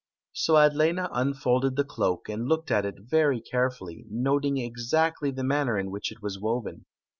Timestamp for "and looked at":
2.27-2.87